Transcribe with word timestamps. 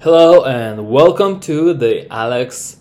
Hello 0.00 0.44
and 0.44 0.88
welcome 0.88 1.38
to 1.40 1.74
the 1.74 2.12
Alex. 2.12 2.76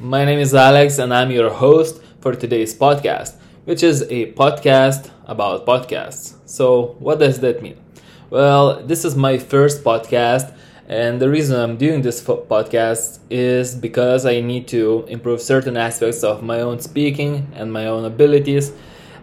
My 0.00 0.24
name 0.24 0.38
is 0.38 0.54
Alex 0.54 0.98
and 0.98 1.12
I'm 1.12 1.30
your 1.30 1.50
host 1.50 2.00
for 2.20 2.34
today's 2.34 2.74
podcast, 2.74 3.34
which 3.64 3.82
is 3.82 4.02
a 4.02 4.32
podcast 4.32 5.10
about 5.26 5.66
podcasts. 5.66 6.36
So, 6.46 6.96
what 7.00 7.18
does 7.18 7.40
that 7.40 7.62
mean? 7.62 7.76
Well, 8.30 8.84
this 8.86 9.04
is 9.04 9.16
my 9.16 9.36
first 9.38 9.82
podcast, 9.84 10.56
and 10.88 11.20
the 11.20 11.28
reason 11.28 11.58
I'm 11.60 11.76
doing 11.76 12.02
this 12.02 12.22
podcast 12.22 13.18
is 13.28 13.74
because 13.74 14.24
I 14.24 14.40
need 14.40 14.68
to 14.68 15.04
improve 15.08 15.40
certain 15.42 15.76
aspects 15.76 16.22
of 16.22 16.42
my 16.42 16.60
own 16.60 16.80
speaking 16.80 17.52
and 17.54 17.72
my 17.72 17.86
own 17.86 18.04
abilities. 18.04 18.72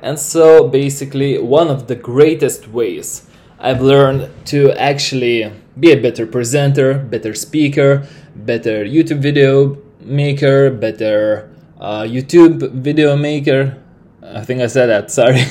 And 0.01 0.19
so, 0.19 0.67
basically, 0.67 1.37
one 1.39 1.69
of 1.69 1.87
the 1.87 1.95
greatest 1.95 2.67
ways 2.67 3.28
I've 3.61 3.81
learned 3.81 4.31
to 4.47 4.71
actually 4.71 5.51
be 5.77 5.91
a 5.91 6.01
better 6.01 6.25
presenter, 6.25 6.97
better 6.97 7.33
speaker, 7.33 8.07
better 8.35 8.85
YouTube 8.85 9.19
video 9.19 9.77
maker, 9.99 10.71
better 10.71 11.49
uh, 11.79 12.03
YouTube 12.03 12.71
video 12.71 13.17
maker. 13.17 13.77
I 14.23 14.45
think 14.45 14.61
I 14.61 14.67
said 14.67 14.85
that, 14.87 15.11
sorry. 15.19 15.43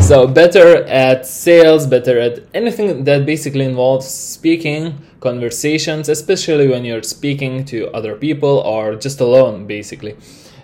so, 0.00 0.26
better 0.26 0.84
at 0.84 1.26
sales, 1.26 1.86
better 1.86 2.18
at 2.18 2.40
anything 2.54 3.04
that 3.04 3.26
basically 3.26 3.66
involves 3.66 4.06
speaking, 4.06 4.98
conversations, 5.20 6.08
especially 6.08 6.68
when 6.68 6.86
you're 6.86 7.02
speaking 7.02 7.64
to 7.66 7.90
other 7.92 8.16
people 8.16 8.58
or 8.60 8.96
just 8.96 9.20
alone, 9.20 9.66
basically 9.66 10.16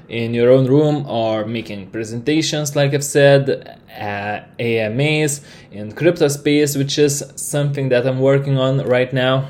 in 0.08 0.32
your 0.32 0.50
own 0.50 0.66
room 0.66 1.06
or 1.06 1.44
making 1.44 1.90
presentations, 1.90 2.74
like 2.74 2.94
I've 2.94 3.04
said, 3.04 3.78
uh, 3.98 4.40
AMAs 4.58 5.42
in 5.70 5.92
crypto 5.92 6.28
space, 6.28 6.76
which 6.76 6.98
is 6.98 7.24
something 7.36 7.88
that 7.90 8.06
I'm 8.06 8.20
working 8.20 8.58
on 8.58 8.78
right 8.86 9.12
now. 9.12 9.48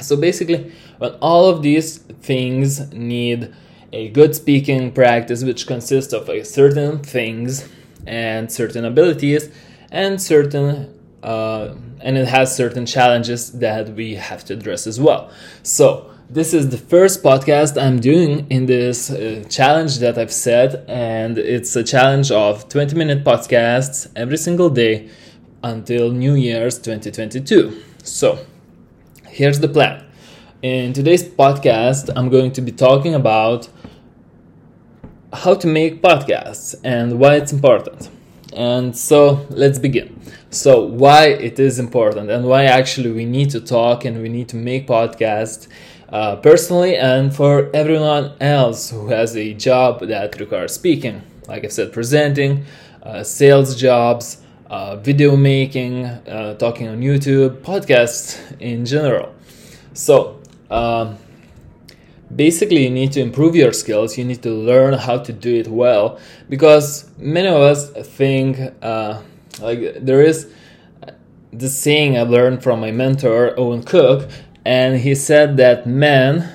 So 0.00 0.16
basically, 0.16 0.72
when 0.98 1.12
all 1.20 1.48
of 1.48 1.62
these 1.62 1.98
things 1.98 2.92
need 2.92 3.52
a 3.92 4.08
good 4.10 4.34
speaking 4.34 4.92
practice, 4.92 5.44
which 5.44 5.66
consists 5.66 6.12
of 6.12 6.30
certain 6.46 6.98
things 6.98 7.68
and 8.06 8.50
certain 8.50 8.84
abilities 8.84 9.50
and 9.90 10.20
certain 10.20 10.98
uh, 11.22 11.74
and 12.00 12.18
it 12.18 12.26
has 12.26 12.54
certain 12.54 12.84
challenges 12.84 13.52
that 13.52 13.90
we 13.90 14.14
have 14.14 14.44
to 14.44 14.54
address 14.54 14.86
as 14.86 14.98
well. 14.98 15.30
So 15.62 16.11
this 16.32 16.54
is 16.54 16.70
the 16.70 16.78
first 16.78 17.22
podcast 17.22 17.80
I'm 17.80 18.00
doing 18.00 18.46
in 18.48 18.64
this 18.64 19.10
uh, 19.10 19.44
challenge 19.50 19.98
that 19.98 20.16
I've 20.16 20.32
set, 20.32 20.88
and 20.88 21.36
it's 21.36 21.76
a 21.76 21.84
challenge 21.84 22.30
of 22.30 22.70
20 22.70 22.96
minute 22.96 23.22
podcasts 23.22 24.10
every 24.16 24.38
single 24.38 24.70
day 24.70 25.10
until 25.62 26.10
New 26.10 26.34
Year's 26.34 26.78
2022. 26.78 27.82
So, 28.02 28.38
here's 29.28 29.60
the 29.60 29.68
plan. 29.68 30.06
In 30.62 30.94
today's 30.94 31.22
podcast, 31.22 32.08
I'm 32.16 32.30
going 32.30 32.52
to 32.52 32.62
be 32.62 32.72
talking 32.72 33.14
about 33.14 33.68
how 35.34 35.52
to 35.52 35.66
make 35.66 36.00
podcasts 36.00 36.74
and 36.82 37.18
why 37.18 37.34
it's 37.34 37.52
important. 37.52 38.08
And 38.54 38.96
so, 38.96 39.46
let's 39.50 39.78
begin. 39.78 40.18
So, 40.48 40.82
why 40.82 41.26
it 41.26 41.58
is 41.58 41.78
important 41.78 42.30
and 42.30 42.46
why 42.46 42.64
actually 42.64 43.12
we 43.12 43.26
need 43.26 43.50
to 43.50 43.60
talk 43.60 44.06
and 44.06 44.22
we 44.22 44.30
need 44.30 44.48
to 44.48 44.56
make 44.56 44.86
podcasts 44.86 45.68
uh, 46.12 46.36
personally 46.36 46.96
and 46.96 47.34
for 47.34 47.70
everyone 47.74 48.34
else 48.40 48.90
who 48.90 49.08
has 49.08 49.36
a 49.36 49.54
job 49.54 50.00
that 50.00 50.38
requires 50.38 50.74
speaking. 50.74 51.22
Like 51.48 51.64
I 51.64 51.68
said, 51.68 51.92
presenting, 51.92 52.64
uh, 53.02 53.24
sales 53.24 53.74
jobs, 53.74 54.42
uh, 54.70 54.96
video 54.96 55.36
making, 55.36 56.04
uh, 56.04 56.54
talking 56.54 56.88
on 56.88 57.00
YouTube, 57.00 57.62
podcasts 57.62 58.38
in 58.60 58.84
general. 58.84 59.34
So, 59.94 60.40
um, 60.70 61.18
basically, 62.34 62.84
you 62.84 62.90
need 62.90 63.12
to 63.12 63.20
improve 63.20 63.56
your 63.56 63.72
skills. 63.72 64.16
You 64.16 64.24
need 64.24 64.42
to 64.42 64.50
learn 64.50 64.94
how 64.94 65.18
to 65.18 65.32
do 65.32 65.54
it 65.54 65.68
well 65.68 66.20
because 66.48 67.10
many 67.18 67.48
of 67.48 67.56
us 67.56 67.90
think 67.90 68.58
uh, 68.82 69.20
like 69.60 70.04
there 70.04 70.22
is 70.22 70.52
the 71.52 71.68
saying 71.68 72.16
I 72.16 72.22
learned 72.22 72.62
from 72.62 72.80
my 72.80 72.90
mentor 72.90 73.58
Owen 73.58 73.82
Cook 73.82 74.28
and 74.64 75.00
he 75.00 75.14
said 75.14 75.56
that 75.56 75.86
men, 75.86 76.52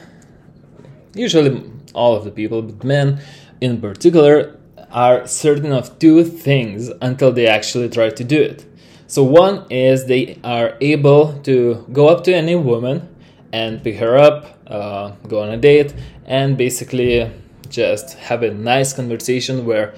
usually 1.14 1.64
all 1.94 2.16
of 2.16 2.24
the 2.24 2.32
people, 2.32 2.62
but 2.62 2.84
men 2.84 3.20
in 3.62 3.82
particular, 3.82 4.58
are 4.92 5.28
certain 5.28 5.72
of 5.72 6.00
two 6.00 6.24
things 6.24 6.90
until 7.02 7.32
they 7.32 7.48
actually 7.48 7.90
try 7.90 8.10
to 8.10 8.24
do 8.24 8.42
it. 8.42 8.66
So, 9.08 9.24
one 9.24 9.66
is 9.70 10.06
they 10.06 10.40
are 10.44 10.78
able 10.82 11.40
to 11.44 11.86
go 11.92 12.08
up 12.08 12.24
to 12.26 12.34
any 12.34 12.56
woman 12.56 13.08
and 13.52 13.84
pick 13.84 13.98
her 13.98 14.18
up, 14.18 14.58
uh, 14.68 15.12
go 15.28 15.42
on 15.42 15.50
a 15.50 15.58
date, 15.58 15.94
and 16.26 16.58
basically 16.58 17.32
just 17.70 18.14
have 18.16 18.44
a 18.44 18.54
nice 18.54 18.94
conversation 18.94 19.66
where 19.66 19.94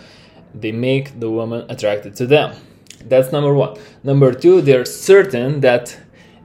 they 0.54 0.72
make 0.72 1.20
the 1.20 1.30
woman 1.30 1.66
attracted 1.70 2.16
to 2.16 2.26
them. 2.26 2.56
That's 3.06 3.32
number 3.32 3.54
one. 3.54 3.78
Number 4.04 4.34
two, 4.34 4.62
they're 4.62 4.86
certain 4.86 5.62
that 5.62 5.98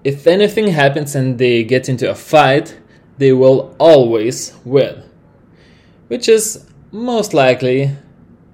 if 0.05 0.27
anything 0.27 0.69
happens 0.69 1.15
and 1.15 1.39
they 1.39 1.65
get 1.65 1.89
into 1.89 2.11
a 2.11 2.15
fight, 2.15 2.79
they 3.17 3.33
will 3.33 3.75
always 3.79 4.55
win. 4.65 5.03
Which 6.09 6.29
is 6.29 6.67
most 6.93 7.33
likely 7.33 7.91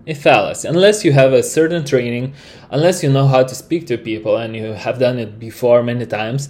a 0.07 0.15
fallacy. 0.15 0.69
Unless 0.69 1.05
you 1.05 1.13
have 1.13 1.33
a 1.33 1.43
certain 1.43 1.85
training, 1.85 2.35
unless 2.71 3.03
you 3.03 3.11
know 3.11 3.27
how 3.27 3.43
to 3.43 3.55
speak 3.55 3.87
to 3.89 3.99
people 3.99 4.37
and 4.37 4.55
you 4.55 4.73
have 4.73 4.99
done 4.99 5.19
it 5.19 5.39
before 5.39 5.83
many 5.83 6.07
times, 6.07 6.49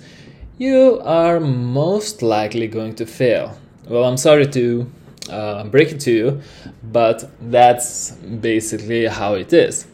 you 0.58 1.00
are 1.02 1.40
most 1.40 2.22
likely 2.22 2.68
going 2.68 2.94
to 2.96 3.06
fail. 3.06 3.58
Well, 3.88 4.04
I'm 4.04 4.18
sorry 4.18 4.46
to 4.48 4.90
uh, 5.30 5.64
break 5.64 5.92
it 5.92 6.00
to 6.00 6.12
you, 6.12 6.40
but 6.82 7.30
that's 7.50 8.10
basically 8.12 9.06
how 9.06 9.34
it 9.34 9.52
is. 9.52 9.86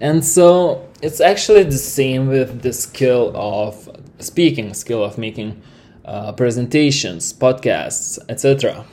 And 0.00 0.24
so 0.24 0.88
it's 1.02 1.20
actually 1.20 1.64
the 1.64 1.78
same 1.78 2.28
with 2.28 2.62
the 2.62 2.72
skill 2.72 3.32
of 3.34 3.88
speaking 4.22 4.74
skill 4.74 5.02
of 5.04 5.18
making 5.18 5.60
uh, 6.04 6.32
presentations, 6.32 7.32
podcasts, 7.32 8.18
etc. 8.28 8.84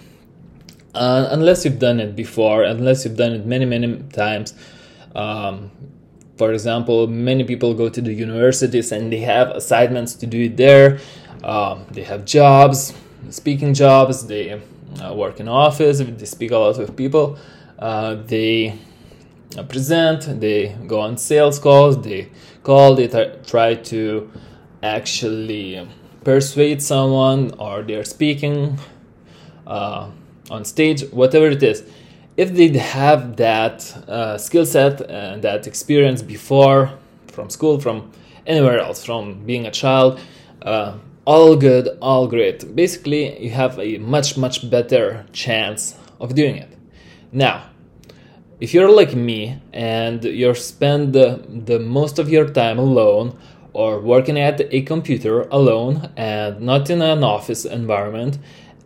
Uh, 0.94 1.28
unless 1.31 1.66
you've 1.66 1.79
done 1.79 2.00
it 2.00 2.16
before, 2.16 2.63
unless 2.63 3.06
you've 3.06 3.17
done 3.17 3.34
it 3.34 3.45
many, 3.45 3.66
many 3.66 3.97
times. 4.13 4.53
Um, 5.16 5.72
for 6.38 6.53
example, 6.53 7.07
many 7.07 7.44
people 7.44 7.73
go 7.73 7.89
to 7.89 8.01
the 8.01 8.13
universities 8.13 8.91
and 8.91 9.12
they 9.12 9.19
have 9.19 9.50
assignments 9.50 10.13
to 10.16 10.25
do 10.25 10.45
it 10.45 10.57
there. 10.57 11.00
Um, 11.44 11.85
they 11.91 12.03
have 12.03 12.25
jobs, 12.25 12.94
speaking 13.29 13.73
jobs. 13.73 14.25
They 14.25 14.62
uh, 15.03 15.13
work 15.13 15.39
in 15.39 15.47
office. 15.47 16.00
They 16.00 16.25
speak 16.25 16.51
a 16.51 16.57
lot 16.57 16.78
with 16.78 16.95
people. 16.95 17.38
Uh, 17.78 18.16
they 18.16 18.78
uh, 19.57 19.63
present. 19.63 20.39
They 20.39 20.75
go 20.88 21.01
on 21.01 21.18
sales 21.18 21.59
calls. 21.59 22.01
They 22.01 22.29
call. 22.63 22.95
They 22.95 23.07
t- 23.07 23.31
try 23.45 23.75
to 23.75 24.31
actually 24.84 25.88
persuade 26.23 26.81
someone 26.81 27.53
or 27.57 27.81
they're 27.81 28.03
speaking 28.03 28.78
uh, 29.67 30.09
on 30.50 30.66
stage, 30.66 31.03
whatever 31.12 31.47
it 31.47 31.63
is, 31.63 31.84
if 32.38 32.53
they 32.53 32.69
have 32.78 33.35
that 33.35 33.95
uh, 34.07 34.38
skill 34.38 34.66
set 34.66 35.01
and 35.09 35.41
that 35.41 35.68
experience 35.68 36.22
before 36.22 36.91
from 37.28 37.50
school, 37.50 37.79
from 37.79 38.12
anywhere 38.47 38.79
else, 38.79 39.03
from 39.03 39.45
being 39.45 39.66
a 39.66 39.72
child, 39.72 40.19
uh, 40.62 40.97
all 41.25 41.56
good, 41.56 41.89
all 42.01 42.28
great. 42.28 42.75
Basically, 42.75 43.39
you 43.44 43.51
have 43.51 43.78
a 43.79 43.97
much, 43.97 44.38
much 44.38 44.69
better 44.69 45.25
chance 45.31 45.95
of 46.19 46.34
doing 46.34 46.56
it. 46.56 46.75
Now, 47.31 47.69
if 48.59 48.73
you're 48.73 48.91
like 48.91 49.13
me 49.16 49.62
and 49.72 50.23
you 50.23 50.53
spend 50.56 51.13
the, 51.13 51.44
the 51.47 51.79
most 51.79 52.19
of 52.19 52.29
your 52.29 52.50
time 52.50 52.79
alone 52.79 53.38
or 53.79 53.97
working 53.97 54.38
at 54.38 54.59
a 54.73 54.81
computer 54.81 55.44
alone 55.51 56.12
and 56.17 56.59
not 56.59 56.90
in 56.90 57.01
an 57.01 57.23
office 57.23 57.63
environment. 57.63 58.38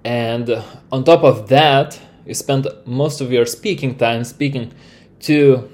And 0.06 0.48
on 0.92 1.04
top 1.04 1.24
of 1.24 1.50
that, 1.50 2.00
you 2.28 2.36
spend 2.36 2.68
most 2.86 3.20
of 3.20 3.32
your 3.32 3.48
speaking 3.48 3.96
time 3.98 4.24
speaking 4.24 4.72
to 5.22 5.68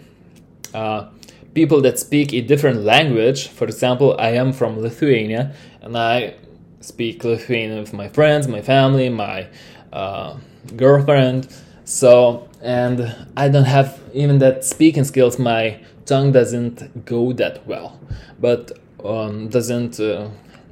uh, 0.74 1.10
people 1.54 1.82
that 1.82 2.00
speak 2.00 2.32
a 2.32 2.40
different 2.40 2.84
language. 2.84 3.50
For 3.50 3.66
example, 3.66 4.16
I 4.18 4.30
am 4.44 4.54
from 4.54 4.80
Lithuania 4.80 5.54
and 5.82 5.98
I 5.98 6.36
speak 6.80 7.26
Lithuanian 7.26 7.82
with 7.82 7.92
my 7.92 8.08
friends, 8.08 8.48
my 8.48 8.62
family, 8.62 9.10
my 9.10 9.48
uh, 9.92 10.38
girlfriend. 10.78 11.54
So, 11.84 12.48
and 12.62 13.14
I 13.36 13.50
don't 13.50 13.66
have 13.66 14.00
even 14.14 14.40
that 14.40 14.64
speaking 14.64 15.04
skills. 15.04 15.38
My 15.38 15.82
tongue 16.06 16.32
doesn't 16.32 17.06
go 17.06 17.34
that 17.34 17.68
well. 17.68 18.00
But 18.40 18.80
um, 19.04 19.50
doesn't 19.50 20.00
uh, 20.00 20.30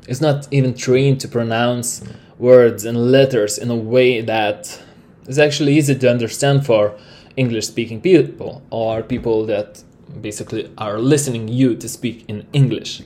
is 0.07 0.21
not 0.21 0.47
even 0.51 0.73
trained 0.73 1.19
to 1.21 1.27
pronounce 1.27 2.03
words 2.39 2.85
and 2.85 3.11
letters 3.11 3.57
in 3.57 3.69
a 3.69 3.75
way 3.75 4.21
that 4.21 4.81
is 5.27 5.39
actually 5.39 5.77
easy 5.77 5.95
to 5.95 6.09
understand 6.09 6.65
for 6.65 6.97
English 7.35 7.67
speaking 7.67 8.01
people 8.01 8.61
or 8.69 9.03
people 9.03 9.45
that 9.45 9.83
basically 10.21 10.71
are 10.77 10.99
listening 10.99 11.47
you 11.47 11.75
to 11.75 11.89
speak 11.89 12.25
in 12.27 12.47
English. 12.53 13.01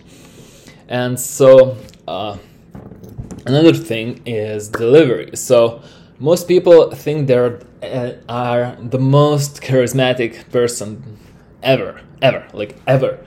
And 0.88 1.20
so 1.20 1.78
uh, 2.08 2.38
another 3.46 3.74
thing 3.74 4.22
is 4.26 4.70
delivery. 4.70 5.36
So 5.36 5.82
most 6.20 6.48
people 6.48 6.92
think 6.92 7.28
they're 7.28 7.60
uh, 7.82 8.14
are 8.30 8.78
the 8.80 9.00
most 9.00 9.62
charismatic 9.62 10.50
person 10.52 11.18
ever, 11.64 12.00
ever, 12.22 12.48
like 12.54 12.78
ever, 12.86 13.18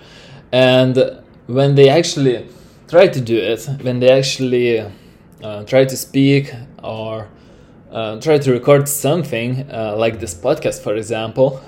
and 0.52 0.96
when 1.46 1.74
they 1.74 1.88
actually 1.88 2.48
try 2.88 3.08
to 3.08 3.20
do 3.20 3.36
it, 3.36 3.68
when 3.82 4.00
they 4.00 4.10
actually 4.10 4.80
uh, 5.42 5.64
try 5.64 5.84
to 5.84 5.96
speak 5.96 6.52
or 6.82 7.28
uh, 7.92 8.20
try 8.20 8.38
to 8.38 8.52
record 8.52 8.88
something 8.88 9.70
uh, 9.70 9.94
like 9.96 10.20
this 10.20 10.34
podcast, 10.34 10.82
for 10.82 10.94
example, 10.96 11.62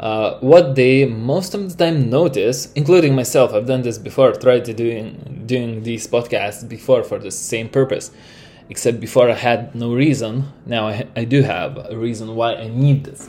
uh, 0.00 0.38
what 0.40 0.74
they 0.74 1.06
most 1.06 1.54
of 1.54 1.70
the 1.70 1.84
time 1.84 2.10
notice, 2.10 2.72
including 2.72 3.14
myself, 3.14 3.54
I've 3.54 3.66
done 3.66 3.82
this 3.82 3.98
before, 3.98 4.32
tried 4.32 4.64
to 4.66 4.74
doing 4.74 5.44
doing 5.46 5.82
these 5.82 6.06
podcasts 6.06 6.68
before 6.68 7.02
for 7.02 7.18
the 7.18 7.30
same 7.30 7.68
purpose, 7.68 8.10
except 8.68 9.00
before 9.00 9.30
I 9.30 9.34
had 9.34 9.74
no 9.74 9.94
reason. 9.94 10.52
Now 10.66 10.88
I, 10.88 11.06
I 11.16 11.24
do 11.24 11.42
have 11.42 11.78
a 11.90 11.96
reason 11.96 12.34
why 12.34 12.56
I 12.56 12.68
need 12.68 13.04
this. 13.04 13.28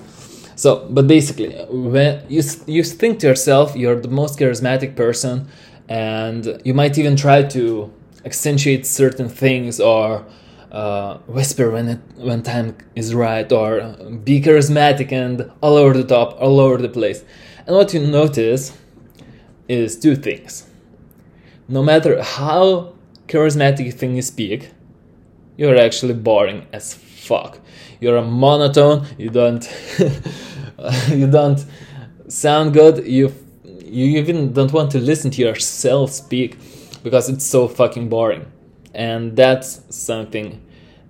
So, 0.58 0.88
but 0.90 1.08
basically, 1.08 1.56
when 1.70 2.24
you 2.28 2.42
you 2.66 2.84
think 2.84 3.20
to 3.20 3.28
yourself 3.28 3.76
you're 3.76 4.00
the 4.02 4.08
most 4.10 4.40
charismatic 4.40 4.96
person, 4.96 5.48
and 5.88 6.60
you 6.66 6.74
might 6.74 6.98
even 6.98 7.16
try 7.16 7.44
to 7.44 7.94
accentuate 8.26 8.88
certain 8.88 9.30
things 9.30 9.80
or 9.80 10.26
uh, 10.72 11.18
whisper 11.28 11.70
when 11.70 11.88
it 11.88 12.00
when 12.16 12.42
time 12.42 12.76
is 12.96 13.14
right 13.14 13.50
or 13.52 13.96
be 14.24 14.42
charismatic 14.42 15.12
and 15.12 15.50
all 15.62 15.76
over 15.78 15.94
the 15.94 16.04
top 16.04 16.36
all 16.42 16.60
over 16.60 16.78
the 16.78 16.90
place. 16.90 17.24
And 17.68 17.76
what 17.76 17.94
you 17.94 18.00
notice 18.00 18.76
is 19.70 20.00
two 20.00 20.16
things. 20.16 20.68
No 21.68 21.84
matter 21.84 22.24
how 22.24 22.96
charismatic 23.28 23.94
thing 23.94 24.16
you 24.16 24.24
speak 24.24 24.72
you're 25.58 25.78
actually 25.78 26.14
boring 26.14 26.66
as 26.72 26.94
fuck. 26.94 27.60
You're 28.00 28.18
a 28.18 28.24
monotone 28.24 29.06
you 29.18 29.30
don't 29.30 29.68
you 31.10 31.28
don't 31.30 31.66
sound 32.30 32.74
good 32.74 33.06
you 33.06 33.34
you 33.64 34.18
even 34.18 34.54
don't 34.54 34.72
want 34.72 34.92
to 34.92 35.00
listen 35.00 35.32
to 35.32 35.42
yourself 35.42 36.12
speak 36.12 36.58
because 37.04 37.30
it's 37.30 37.46
so 37.46 37.68
fucking 37.68 38.10
boring. 38.10 38.46
And 38.94 39.36
that's 39.36 39.82
something 39.90 40.62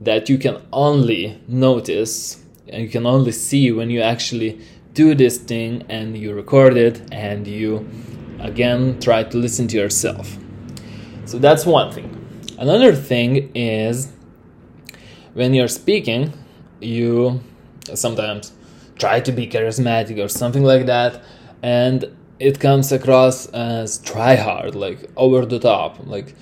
that 0.02 0.30
you 0.30 0.38
can 0.38 0.62
only 0.72 1.42
notice 1.48 2.44
and 2.68 2.84
you 2.84 2.90
can 2.90 3.06
only 3.06 3.32
see 3.32 3.72
when 3.72 3.90
you 3.90 4.02
actually 4.02 4.60
do 4.94 5.16
this 5.16 5.38
thing 5.38 5.84
and 5.90 6.18
you 6.18 6.34
record 6.34 6.78
it 6.78 7.02
and 7.12 7.48
you 7.48 7.88
again 8.40 9.00
try 9.00 9.24
to 9.24 9.38
listen 9.38 9.68
to 9.70 9.78
yourself. 9.78 10.38
So 11.26 11.40
that's 11.40 11.66
one 11.66 11.92
thing. 11.92 12.14
Another 12.58 12.94
thing 12.94 13.52
is 13.56 14.12
when 15.38 15.54
you're 15.54 15.74
speaking 15.81 16.34
you 16.81 17.39
sometimes 17.94 18.51
try 18.98 19.19
to 19.19 19.31
be 19.31 19.45
charismatic 19.48 20.18
or 20.24 20.28
something 20.28 20.63
like 20.63 20.86
that 20.88 21.24
and 21.62 22.06
it 22.39 22.60
comes 22.60 22.92
across 22.92 23.45
as 23.48 24.00
try 24.00 24.36
hard 24.36 24.74
like 24.75 25.00
over 25.16 25.45
the 25.45 25.60
top 25.60 25.92
like 26.06 26.36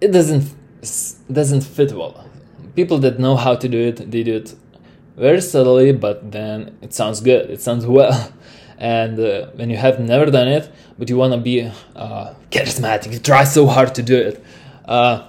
it 0.00 0.12
doesn't 0.12 0.46
doesn't 1.32 1.62
fit 1.62 1.92
well. 1.92 2.28
People 2.74 2.98
that 2.98 3.18
know 3.18 3.36
how 3.36 3.54
to 3.54 3.68
do 3.68 3.78
it 3.90 4.10
they 4.10 4.22
do 4.22 4.34
it 4.36 4.54
very 5.16 5.40
subtly 5.40 5.92
but 5.92 6.30
then 6.30 6.76
it 6.82 6.92
sounds 6.92 7.20
good 7.20 7.50
it 7.50 7.60
sounds 7.60 7.86
well. 7.86 8.32
And 8.76 9.20
uh, 9.20 9.46
when 9.54 9.70
you 9.70 9.76
have 9.76 10.00
never 10.00 10.26
done 10.38 10.48
it 10.48 10.68
but 10.98 11.08
you 11.08 11.16
want 11.16 11.32
to 11.32 11.38
be 11.38 11.70
uh, 11.94 12.34
charismatic 12.50 13.12
you 13.12 13.20
try 13.20 13.44
so 13.44 13.66
hard 13.68 13.94
to 13.94 14.02
do 14.02 14.16
it 14.16 14.44
uh, 14.84 15.28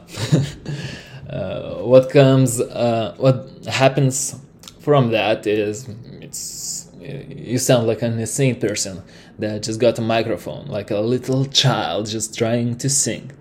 uh 1.29 1.75
what 1.81 2.09
comes 2.09 2.61
uh, 2.61 3.13
what 3.17 3.49
happens 3.67 4.39
from 4.79 5.11
that 5.11 5.47
is 5.47 5.87
it's 6.21 6.89
you 6.99 7.57
sound 7.57 7.87
like 7.87 8.01
an 8.01 8.17
insane 8.19 8.59
person 8.59 9.01
that 9.37 9.63
just 9.63 9.79
got 9.79 9.97
a 9.99 10.01
microphone 10.01 10.67
like 10.67 10.91
a 10.91 10.99
little 10.99 11.45
child 11.45 12.07
just 12.07 12.37
trying 12.37 12.77
to 12.77 12.89
sing 12.89 13.31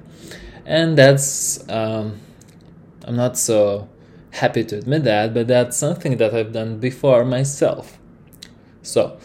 and 0.66 0.96
that's 0.98 1.68
um, 1.70 2.18
i'm 3.06 3.16
not 3.16 3.36
so 3.36 3.88
happy 4.34 4.64
to 4.64 4.76
admit 4.76 5.04
that, 5.04 5.32
but 5.32 5.46
that's 5.46 5.76
something 5.76 6.16
that 6.16 6.34
I've 6.34 6.52
done 6.52 6.78
before 6.78 7.24
myself. 7.24 7.98
So, 8.82 9.18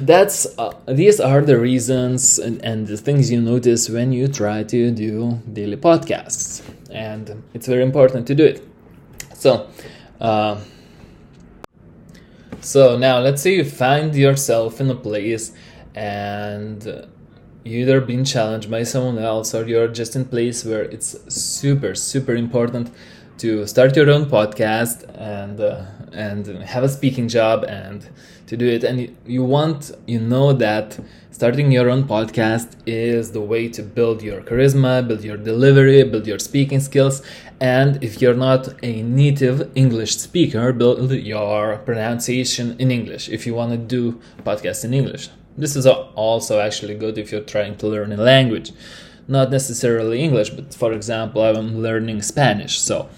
that's 0.00 0.46
uh, 0.58 0.72
these 0.88 1.20
are 1.20 1.42
the 1.42 1.58
reasons 1.58 2.38
and, 2.38 2.64
and, 2.64 2.86
the 2.86 2.96
things 2.96 3.30
you 3.30 3.40
notice 3.40 3.88
when 3.88 4.12
you 4.12 4.26
try 4.28 4.64
to 4.64 4.90
do 4.90 5.40
daily 5.52 5.76
podcasts, 5.76 6.62
and 6.94 7.42
it's 7.52 7.66
very 7.66 7.82
important 7.82 8.26
to 8.28 8.34
do 8.34 8.44
it. 8.44 8.66
So, 9.34 9.68
uh, 10.20 10.60
so 12.60 12.96
now 12.96 13.18
let's 13.18 13.42
say 13.42 13.56
you 13.56 13.64
find 13.64 14.14
yourself 14.14 14.80
in 14.80 14.88
a 14.90 14.94
place 14.94 15.52
and 15.94 17.06
you 17.64 17.80
either 17.80 18.00
been 18.00 18.24
challenged 18.24 18.70
by 18.70 18.84
someone 18.84 19.18
else 19.18 19.54
or 19.54 19.66
you're 19.66 19.88
just 19.88 20.16
in 20.16 20.24
place 20.24 20.64
where 20.64 20.82
it's 20.82 21.16
super 21.34 21.94
super 21.94 22.34
important 22.34 22.90
to 23.38 23.66
start 23.66 23.96
your 23.96 24.10
own 24.10 24.26
podcast 24.26 25.04
and 25.18 25.60
uh, 25.60 25.84
and 26.14 26.46
have 26.62 26.84
a 26.84 26.88
speaking 26.88 27.28
job 27.28 27.64
and 27.64 28.08
to 28.46 28.56
do 28.56 28.66
it. 28.66 28.84
And 28.84 29.16
you, 29.26 29.42
want 29.44 29.90
you 30.06 30.20
know 30.20 30.52
that 30.52 30.98
starting 31.30 31.72
your 31.72 31.90
own 31.90 32.04
podcast 32.04 32.76
is 32.86 33.32
the 33.32 33.40
way 33.40 33.68
to 33.68 33.82
build 33.82 34.22
your 34.22 34.40
charisma 34.40 35.06
build 35.06 35.24
your 35.24 35.36
delivery 35.36 36.02
build 36.04 36.26
your 36.26 36.38
speaking 36.38 36.80
skills. 36.80 37.22
And 37.60 38.02
if 38.02 38.20
you're 38.20 38.34
not 38.48 38.62
a 38.82 39.02
native 39.02 39.70
english 39.74 40.16
speaker 40.16 40.72
build 40.72 41.10
your 41.12 41.78
pronunciation 41.78 42.76
in 42.78 42.90
english. 42.90 43.28
If 43.28 43.46
you 43.46 43.54
want 43.54 43.72
to 43.72 43.78
do 43.78 44.20
podcasts 44.44 44.84
in 44.84 44.94
english 44.94 45.28
this 45.56 45.76
is 45.76 45.86
also 45.86 46.60
actually 46.60 46.94
good 46.94 47.18
if 47.18 47.30
you're 47.30 47.40
trying 47.40 47.76
to 47.76 47.86
learn 47.86 48.12
a 48.12 48.16
language. 48.16 48.72
Not 49.26 49.50
necessarily 49.50 50.22
English, 50.22 50.50
but 50.50 50.74
for 50.74 50.92
example, 50.92 51.42
I'm 51.42 51.80
learning 51.80 52.22
Spanish. 52.22 52.78
So 52.78 53.08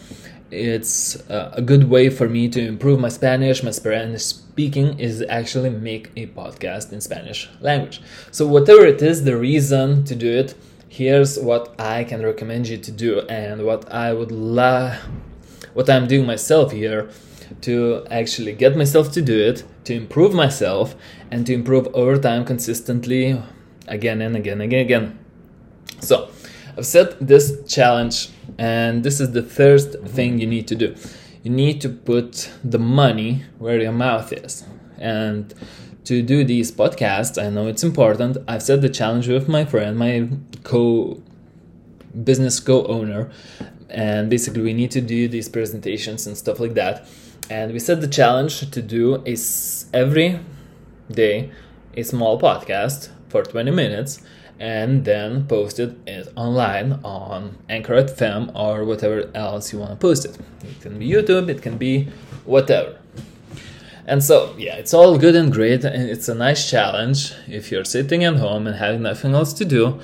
it's 0.51 1.17
uh, 1.29 1.51
a 1.55 1.63
good 1.63 1.91
way 1.91 2.09
for 2.11 2.29
me 2.29 2.49
to 2.49 2.61
improve 2.61 3.01
my 3.01 3.09
Spanish. 3.09 3.63
My 3.63 3.71
Spanish 3.71 4.23
speaking 4.23 4.99
is 4.99 5.25
actually 5.29 5.71
make 5.71 6.11
a 6.17 6.27
podcast 6.27 6.93
in 6.93 7.01
Spanish 7.01 7.49
language. 7.61 8.01
So 8.31 8.47
whatever 8.47 8.87
it 8.87 9.03
is, 9.03 9.25
the 9.25 9.37
reason 9.37 10.05
to 10.05 10.15
do 10.15 10.31
it, 10.31 10.55
here's 10.89 11.39
what 11.39 11.75
I 11.81 12.05
can 12.05 12.23
recommend 12.23 12.69
you 12.69 12.79
to 12.79 12.93
do, 12.93 13.21
and 13.29 13.65
what 13.65 13.93
I 13.93 14.13
would 14.13 14.33
love, 14.33 14.97
what 15.75 15.91
I'm 15.91 16.07
doing 16.07 16.27
myself 16.27 16.73
here 16.73 17.11
to 17.63 18.07
actually 18.11 18.53
get 18.53 18.77
myself 18.77 19.13
to 19.13 19.23
do 19.23 19.39
it, 19.39 19.65
to 19.85 19.95
improve 19.95 20.35
myself, 20.35 20.95
and 21.31 21.47
to 21.47 21.55
improve 21.55 21.87
over 21.95 22.19
time 22.19 22.45
consistently, 22.45 23.41
again 23.89 24.21
and 24.21 24.37
again 24.37 24.61
and 24.61 24.73
again. 24.73 25.19
So, 26.01 26.31
I've 26.77 26.85
set 26.85 27.27
this 27.27 27.65
challenge, 27.67 28.29
and 28.59 29.03
this 29.03 29.19
is 29.19 29.33
the 29.33 29.43
first 29.43 29.99
thing 30.01 30.39
you 30.39 30.47
need 30.47 30.69
to 30.69 30.75
do. 30.75 30.95
You 31.43 31.51
need 31.51 31.81
to 31.81 31.89
put 31.89 32.51
the 32.63 32.79
money 32.79 33.45
where 33.59 33.81
your 33.81 33.93
mouth 33.93 34.33
is. 34.33 34.65
And 34.99 35.55
to 36.05 36.21
do 36.21 36.45
these 36.45 36.71
podcasts, 36.71 37.43
I 37.43 37.49
know 37.49 37.67
it's 37.67 37.83
important. 37.83 38.37
I've 38.47 38.63
set 38.63 38.83
the 38.83 38.91
challenge 38.91 39.27
with 39.27 39.49
my 39.49 39.65
friend, 39.65 39.97
my 39.99 40.29
co 40.65 41.23
business 42.25 42.61
co 42.61 42.85
owner, 42.87 43.31
and 43.89 44.29
basically 44.29 44.63
we 44.63 44.75
need 44.75 44.91
to 44.91 45.01
do 45.01 45.29
these 45.29 45.49
presentations 45.49 46.27
and 46.27 46.37
stuff 46.37 46.61
like 46.61 46.75
that. 46.75 47.09
And 47.49 47.73
we 47.73 47.79
set 47.79 48.03
the 48.03 48.09
challenge 48.09 48.71
to 48.71 48.83
do 48.83 49.23
is 49.25 49.87
every 49.95 50.41
day 51.11 51.51
a 51.95 52.03
small 52.03 52.39
podcast 52.39 53.09
for 53.29 53.43
20 53.43 53.71
minutes 53.71 54.21
and 54.59 55.05
then 55.05 55.47
post 55.47 55.79
it 55.79 55.97
online 56.37 57.01
on 57.05 57.59
Anchor 57.69 57.95
FM 58.03 58.55
or 58.55 58.85
whatever 58.85 59.31
else 59.35 59.73
you 59.73 59.79
want 59.79 59.91
to 59.91 59.97
post 59.97 60.25
it. 60.25 60.39
It 60.63 60.81
can 60.81 60.99
be 60.99 61.09
YouTube, 61.09 61.49
it 61.49 61.63
can 61.63 61.77
be 61.77 62.09
whatever. 62.45 62.99
And 64.07 64.23
so, 64.23 64.55
yeah, 64.57 64.77
it's 64.77 64.95
all 64.95 65.19
good 65.19 65.35
and 65.35 65.53
great, 65.53 65.85
and 65.85 66.09
it's 66.09 66.29
a 66.29 66.35
nice 66.35 66.71
challenge 66.71 67.33
if 67.49 67.73
you're 67.73 67.85
sitting 67.85 68.23
at 68.25 68.37
home 68.37 68.67
and 68.67 68.77
having 68.77 69.03
nothing 69.03 69.35
else 69.35 69.53
to 69.55 69.65
do. 69.65 70.01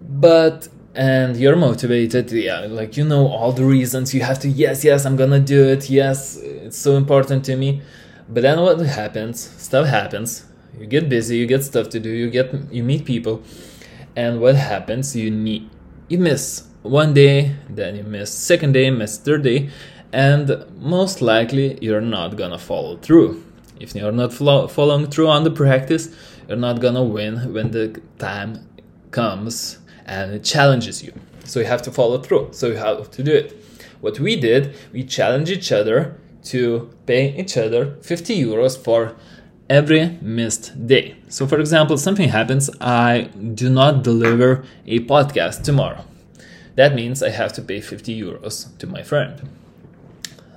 But 0.00 0.68
and 0.94 1.36
you're 1.36 1.56
motivated, 1.56 2.30
yeah, 2.30 2.60
like 2.60 2.96
you 2.96 3.04
know 3.04 3.26
all 3.26 3.52
the 3.52 3.64
reasons 3.64 4.14
you 4.14 4.22
have 4.22 4.38
to. 4.40 4.48
Yes, 4.48 4.84
yes, 4.84 5.04
I'm 5.04 5.16
gonna 5.16 5.40
do 5.40 5.68
it. 5.68 5.90
Yes, 5.90 6.36
it's 6.36 6.78
so 6.78 6.96
important 6.96 7.44
to 7.46 7.56
me. 7.56 7.82
But 8.28 8.42
then 8.42 8.60
what 8.60 8.78
happens? 8.78 9.40
Stuff 9.40 9.88
happens. 9.88 10.44
You 10.78 10.86
get 10.86 11.08
busy. 11.08 11.36
You 11.36 11.46
get 11.46 11.64
stuff 11.64 11.88
to 11.90 12.00
do. 12.00 12.10
You 12.10 12.30
get 12.30 12.54
you 12.72 12.84
meet 12.84 13.04
people 13.04 13.42
and 14.16 14.40
what 14.40 14.54
happens 14.56 15.14
you 15.16 15.30
need 15.30 15.68
you 16.08 16.18
miss 16.18 16.68
one 16.82 17.14
day 17.14 17.56
then 17.68 17.96
you 17.96 18.02
miss 18.02 18.32
second 18.32 18.72
day 18.72 18.90
miss 18.90 19.18
third 19.18 19.42
day 19.42 19.68
and 20.12 20.64
most 20.78 21.20
likely 21.20 21.78
you're 21.80 22.00
not 22.00 22.36
gonna 22.36 22.58
follow 22.58 22.96
through 22.96 23.42
if 23.80 23.94
you're 23.94 24.12
not 24.12 24.32
flo- 24.32 24.68
following 24.68 25.06
through 25.06 25.28
on 25.28 25.44
the 25.44 25.50
practice 25.50 26.14
you're 26.48 26.56
not 26.56 26.80
gonna 26.80 27.02
win 27.02 27.52
when 27.52 27.70
the 27.70 28.00
time 28.18 28.66
comes 29.10 29.78
and 30.06 30.32
it 30.34 30.44
challenges 30.44 31.02
you 31.02 31.12
So 31.44 31.60
you 31.60 31.66
have 31.66 31.82
to 31.82 31.92
follow 31.92 32.18
through. 32.18 32.48
So 32.52 32.68
you 32.68 32.76
have 32.76 33.10
to 33.10 33.22
do 33.22 33.32
it. 33.32 33.54
What 34.00 34.18
we 34.18 34.36
did, 34.36 34.74
we 34.92 35.04
challenged 35.04 35.50
each 35.50 35.72
other 35.72 36.16
to 36.44 36.90
pay 37.06 37.34
each 37.38 37.56
other 37.56 37.96
50 38.02 38.42
euros 38.42 38.76
for 38.76 39.14
every 39.74 40.16
missed 40.22 40.86
day. 40.86 41.16
So, 41.28 41.48
for 41.48 41.58
example, 41.58 41.98
something 41.98 42.28
happens, 42.28 42.70
I 42.80 43.22
do 43.62 43.68
not 43.68 44.04
deliver 44.04 44.64
a 44.86 45.00
podcast 45.00 45.64
tomorrow. 45.64 46.04
That 46.76 46.94
means 46.94 47.24
I 47.24 47.30
have 47.30 47.52
to 47.54 47.62
pay 47.62 47.80
50 47.80 48.20
euros 48.20 48.78
to 48.78 48.86
my 48.86 49.02
friend. 49.02 49.48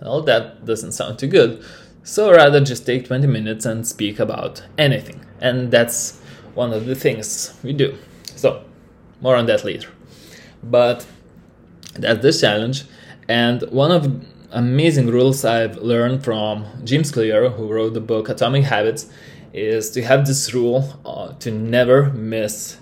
Well, 0.02 0.22
that 0.22 0.66
doesn't 0.66 0.92
sound 0.92 1.18
too 1.18 1.28
good. 1.28 1.64
So, 2.04 2.32
rather 2.32 2.62
just 2.62 2.86
take 2.86 3.08
20 3.08 3.26
minutes 3.26 3.66
and 3.66 3.88
speak 3.88 4.20
about 4.20 4.62
anything. 4.78 5.26
And 5.42 5.72
that's 5.72 6.20
one 6.54 6.72
of 6.72 6.86
the 6.86 6.96
things 6.96 7.58
we 7.64 7.74
do. 7.74 7.98
So, 8.36 8.64
more 9.20 9.36
on 9.36 9.48
that 9.48 9.66
later. 9.66 9.90
But 10.62 11.08
that's 11.94 12.22
the 12.22 12.32
challenge. 12.32 12.84
And 13.28 13.64
one 13.72 13.92
of 13.92 14.04
amazing 14.52 15.08
rules 15.08 15.44
I've 15.44 15.78
learned 15.78 16.24
from 16.24 16.66
James 16.84 17.12
Clear, 17.12 17.50
who 17.50 17.68
wrote 17.68 17.94
the 17.94 18.02
book 18.02 18.30
Atomic 18.30 18.64
Habits, 18.64 19.10
is 19.54 19.90
to 19.92 20.02
have 20.04 20.26
this 20.26 20.54
rule 20.54 21.00
uh, 21.06 21.34
to 21.40 21.52
never 21.52 22.12
miss 22.12 22.78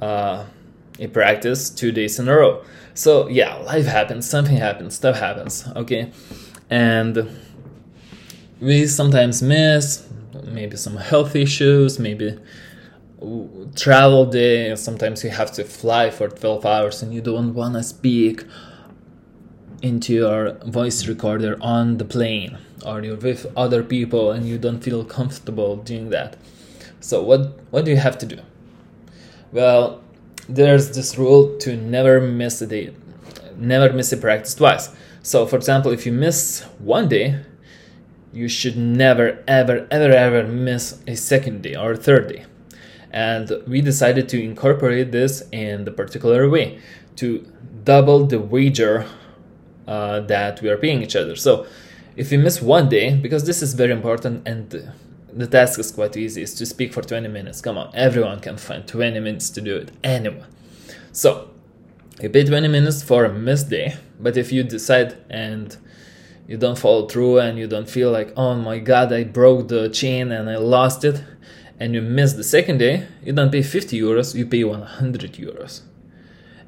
uh, 0.00 0.44
a 0.98 1.06
practice 1.08 1.70
two 1.70 1.92
days 1.92 2.18
in 2.18 2.28
a 2.28 2.34
row. 2.34 2.64
So 2.94 3.28
yeah, 3.28 3.54
life 3.56 3.86
happens, 3.86 4.28
something 4.28 4.56
happens, 4.56 4.94
stuff 4.94 5.18
happens, 5.18 5.66
okay, 5.74 6.12
and 6.70 7.28
we 8.60 8.86
sometimes 8.86 9.42
miss 9.42 10.08
maybe 10.44 10.76
some 10.76 10.96
health 10.96 11.34
issues, 11.34 11.98
maybe 11.98 12.38
travel 13.74 14.26
day. 14.26 14.74
Sometimes 14.76 15.24
you 15.24 15.30
have 15.30 15.50
to 15.52 15.64
fly 15.64 16.10
for 16.10 16.28
twelve 16.28 16.64
hours 16.64 17.02
and 17.02 17.12
you 17.12 17.20
don't 17.20 17.54
want 17.54 17.74
to 17.74 17.82
speak 17.82 18.44
into 19.84 20.14
your 20.14 20.54
voice 20.64 21.06
recorder 21.06 21.58
on 21.60 21.98
the 21.98 22.06
plane 22.06 22.56
or 22.86 23.02
you're 23.02 23.16
with 23.16 23.46
other 23.54 23.82
people 23.82 24.32
and 24.32 24.48
you 24.48 24.56
don't 24.56 24.80
feel 24.80 25.04
comfortable 25.04 25.76
doing 25.76 26.08
that. 26.08 26.36
So 27.00 27.22
what 27.22 27.60
what 27.70 27.84
do 27.84 27.90
you 27.90 27.98
have 27.98 28.16
to 28.18 28.26
do? 28.26 28.38
Well, 29.52 30.00
there's 30.48 30.96
this 30.96 31.18
rule 31.18 31.58
to 31.58 31.76
never 31.76 32.18
miss 32.18 32.62
a 32.62 32.66
day, 32.66 32.94
never 33.56 33.92
miss 33.92 34.10
a 34.12 34.16
practice 34.16 34.54
twice. 34.54 34.88
So 35.22 35.46
for 35.46 35.56
example, 35.56 35.92
if 35.92 36.06
you 36.06 36.12
miss 36.12 36.62
one 36.78 37.08
day, 37.08 37.40
you 38.32 38.48
should 38.48 38.78
never 38.78 39.44
ever 39.46 39.86
ever 39.90 40.12
ever 40.12 40.42
miss 40.48 41.02
a 41.06 41.14
second 41.14 41.62
day 41.62 41.76
or 41.76 41.92
a 41.92 41.96
third 41.96 42.28
day. 42.28 42.46
And 43.10 43.52
we 43.68 43.82
decided 43.82 44.30
to 44.30 44.42
incorporate 44.42 45.12
this 45.12 45.42
in 45.52 45.84
the 45.84 45.92
particular 45.92 46.48
way 46.48 46.80
to 47.16 47.46
double 47.84 48.26
the 48.26 48.40
wager 48.40 49.06
uh, 49.86 50.20
that 50.20 50.60
we 50.62 50.68
are 50.68 50.76
paying 50.76 51.02
each 51.02 51.16
other. 51.16 51.36
So 51.36 51.66
if 52.16 52.30
we 52.30 52.36
miss 52.36 52.62
one 52.62 52.88
day, 52.88 53.16
because 53.16 53.44
this 53.44 53.62
is 53.62 53.74
very 53.74 53.92
important 53.92 54.46
and 54.46 54.70
the 55.32 55.46
task 55.46 55.78
is 55.80 55.90
quite 55.90 56.16
easy, 56.16 56.42
is 56.42 56.54
to 56.54 56.66
speak 56.66 56.92
for 56.92 57.02
20 57.02 57.28
minutes. 57.28 57.60
Come 57.60 57.76
on, 57.76 57.90
everyone 57.94 58.40
can 58.40 58.56
find 58.56 58.86
20 58.86 59.18
minutes 59.20 59.50
to 59.50 59.60
do 59.60 59.76
it. 59.76 59.90
Anyone. 60.02 60.46
So 61.12 61.50
you 62.22 62.30
pay 62.30 62.44
20 62.44 62.68
minutes 62.68 63.02
for 63.02 63.24
a 63.24 63.32
missed 63.32 63.70
day, 63.70 63.96
but 64.20 64.36
if 64.36 64.52
you 64.52 64.62
decide 64.62 65.16
and 65.28 65.76
you 66.46 66.56
don't 66.56 66.78
follow 66.78 67.08
through 67.08 67.38
and 67.38 67.58
you 67.58 67.66
don't 67.66 67.88
feel 67.88 68.10
like, 68.10 68.32
oh 68.36 68.54
my 68.54 68.78
god, 68.78 69.12
I 69.12 69.24
broke 69.24 69.68
the 69.68 69.88
chain 69.88 70.30
and 70.30 70.48
I 70.48 70.56
lost 70.56 71.04
it, 71.04 71.24
and 71.80 71.94
you 71.94 72.02
miss 72.02 72.34
the 72.34 72.44
second 72.44 72.78
day, 72.78 73.06
you 73.24 73.32
don't 73.32 73.50
pay 73.50 73.62
50 73.62 73.98
euros, 73.98 74.34
you 74.34 74.46
pay 74.46 74.62
100 74.62 75.32
euros. 75.34 75.80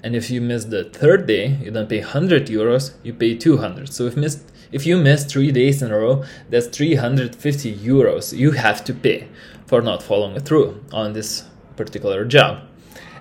And 0.03 0.15
if 0.15 0.31
you 0.31 0.41
miss 0.41 0.67
the 0.67 0.85
third 0.85 1.27
day, 1.27 1.59
you 1.63 1.71
don't 1.71 1.89
pay 1.89 2.01
100 2.01 2.47
euros, 2.47 2.95
you 3.03 3.13
pay 3.13 3.37
200. 3.37 3.93
So 3.93 4.05
if 4.05 4.17
missed 4.17 4.53
if 4.73 4.85
you 4.85 4.97
miss 4.97 5.25
3 5.25 5.53
days 5.53 5.81
in 5.81 5.93
a 5.93 5.99
row, 5.99 6.25
that's 6.51 6.67
350 6.67 7.75
euros 7.77 8.37
you 8.37 8.51
have 8.51 8.85
to 8.85 8.93
pay 8.93 9.29
for 9.67 9.81
not 9.81 10.03
following 10.03 10.41
through 10.41 10.85
on 10.93 11.13
this 11.13 11.45
particular 11.77 12.25
job. 12.25 12.63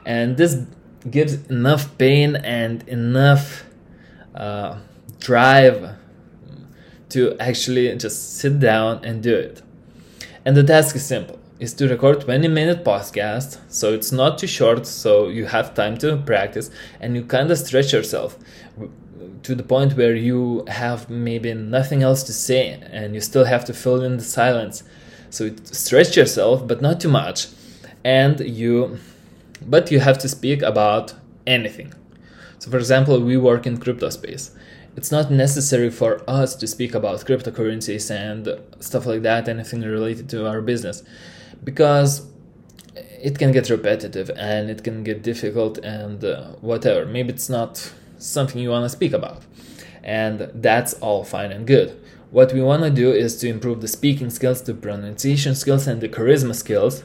And 0.06 0.38
this 0.38 0.66
gives 1.10 1.34
enough 1.50 1.98
pain 1.98 2.36
and 2.36 2.88
enough 2.88 3.66
uh, 4.34 4.80
drive 5.20 5.96
to 7.10 7.38
actually 7.40 7.96
just 7.98 8.38
sit 8.38 8.60
down 8.60 9.04
and 9.06 9.22
do 9.22 9.36
it. 9.36 9.62
And 10.44 10.56
the 10.58 10.64
task 10.64 10.96
is 10.96 11.06
simple 11.06 11.40
is 11.66 11.74
to 11.74 11.88
record 11.88 12.22
20 12.22 12.48
minute 12.48 12.84
podcast 12.84 13.60
so 13.68 13.94
it's 13.94 14.12
not 14.12 14.38
too 14.38 14.48
short 14.48 14.86
so 14.86 15.28
you 15.28 15.46
have 15.46 15.74
time 15.74 15.98
to 15.98 16.18
practice 16.18 16.70
and 17.00 17.16
you 17.16 17.24
kind 17.24 17.52
of 17.52 17.58
stretch 17.58 17.92
yourself 17.92 18.38
to 19.46 19.56
the 19.56 19.64
point 19.64 19.96
where 19.96 20.16
you 20.16 20.66
have 20.68 21.10
maybe 21.10 21.54
nothing 21.54 22.02
else 22.02 22.24
to 22.24 22.34
say 22.34 22.80
and 22.92 23.14
you 23.14 23.22
still 23.22 23.46
have 23.46 23.64
to 23.66 23.74
fill 23.74 24.02
in 24.02 24.18
the 24.18 24.24
silence. 24.24 24.84
So 25.30 25.52
stretch 25.64 26.18
yourself 26.18 26.68
but 26.68 26.82
not 26.82 27.00
too 27.00 27.10
much 27.10 27.48
and 28.04 28.40
you 28.40 28.98
but 29.66 29.92
you 29.92 30.00
have 30.00 30.18
to 30.20 30.30
speak 30.30 30.62
about 30.62 31.14
anything. 31.46 31.94
So 32.60 32.72
for 32.72 32.78
example 32.78 33.20
we 33.22 33.38
work 33.38 33.68
in 33.68 33.78
crypto 33.78 34.10
space. 34.10 34.52
It's 34.98 35.12
not 35.12 35.30
necessary 35.30 35.90
for 35.90 36.12
us 36.28 36.56
to 36.56 36.66
speak 36.68 36.96
about 36.96 37.20
cryptocurrencies 37.20 38.10
and 38.10 38.44
stuff 38.80 39.06
like 39.06 39.24
that 39.24 39.48
anything 39.48 39.82
related 39.82 40.30
to 40.30 40.48
our 40.48 40.62
business 40.62 41.04
because 41.64 42.28
it 43.22 43.40
can 43.40 43.52
get 43.52 43.70
repetitive 43.70 44.30
and 44.38 44.70
it 44.70 44.84
can 44.84 45.04
get 45.04 45.24
difficult 45.24 45.78
and 45.80 46.24
uh, 46.24 46.50
whatever. 46.62 47.06
Maybe 47.06 47.34
it's 47.34 47.50
not 47.50 47.92
something 48.18 48.62
you 48.62 48.70
want 48.70 48.86
to 48.86 48.90
speak 48.90 49.14
about. 49.14 49.44
And 50.04 50.52
that's 50.54 50.94
all 50.96 51.24
fine 51.24 51.52
and 51.52 51.66
good. 51.66 52.00
What 52.32 52.54
we 52.54 52.62
want 52.62 52.84
to 52.84 52.90
do 52.90 53.12
is 53.12 53.38
to 53.38 53.48
improve 53.48 53.82
the 53.82 53.88
speaking 53.88 54.30
skills, 54.30 54.62
the 54.62 54.74
pronunciation 54.74 55.56
skills, 55.56 55.88
and 55.88 56.02
the 56.02 56.10
charisma 56.10 56.54
skills 56.54 57.04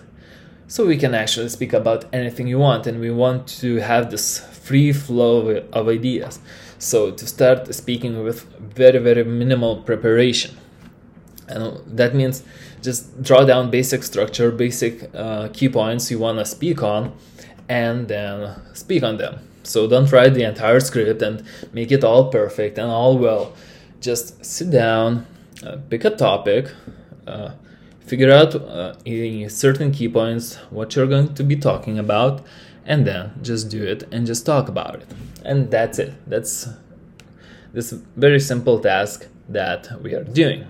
so 0.66 0.87
we 0.87 0.97
can 0.97 1.14
actually 1.14 1.49
speak 1.49 1.73
about 1.73 2.04
anything 2.12 2.47
you 2.47 2.59
want. 2.59 2.87
And 2.87 3.00
we 3.00 3.11
want 3.11 3.49
to 3.61 3.76
have 3.76 4.11
this 4.11 4.40
free 4.40 4.92
flow 4.92 5.64
of 5.73 5.88
ideas. 5.88 6.38
So 6.78 7.11
to 7.11 7.26
start 7.26 7.75
speaking 7.75 8.23
with 8.23 8.45
very, 8.59 8.99
very 8.99 9.25
minimal 9.25 9.83
preparation. 9.83 10.57
And 11.50 11.99
that 11.99 12.14
means 12.14 12.42
just 12.80 13.23
draw 13.23 13.45
down 13.45 13.71
basic 13.71 14.02
structure, 14.02 14.50
basic 14.50 15.11
uh, 15.14 15.49
key 15.52 15.69
points 15.69 16.11
you 16.11 16.19
want 16.19 16.38
to 16.38 16.45
speak 16.45 16.83
on, 16.83 17.12
and 17.69 18.09
then 18.09 18.61
speak 18.73 19.02
on 19.02 19.16
them. 19.16 19.40
So 19.62 19.87
don't 19.87 20.11
write 20.11 20.35
the 20.35 20.45
entire 20.45 20.80
script 20.80 21.23
and 21.23 21.45
make 21.73 21.92
it 21.92 22.04
all 22.04 22.30
perfect 22.30 22.78
and 22.78 22.90
all 22.90 23.19
well. 23.19 23.52
Just 24.00 24.45
sit 24.45 24.71
down, 24.71 25.26
uh, 25.64 25.76
pick 25.90 26.04
a 26.04 26.11
topic, 26.11 26.73
uh, 27.26 27.50
figure 28.07 28.33
out 28.33 28.54
uh, 28.54 28.95
in 29.04 29.49
certain 29.50 29.92
key 29.92 30.09
points 30.09 30.57
what 30.71 30.97
you're 30.97 31.07
going 31.07 31.35
to 31.35 31.45
be 31.45 31.57
talking 31.57 31.99
about, 31.99 32.45
and 32.87 33.07
then 33.07 33.33
just 33.42 33.69
do 33.69 33.85
it 33.85 34.04
and 34.11 34.26
just 34.26 34.47
talk 34.47 34.69
about 34.69 34.97
it. 34.97 35.07
And 35.45 35.71
that's 35.71 35.99
it. 35.99 36.14
That's 36.26 36.69
this 37.73 37.92
very 38.16 38.40
simple 38.40 38.80
task 38.80 39.28
that 39.49 40.02
we 40.02 40.14
are 40.14 40.25
doing. 40.25 40.66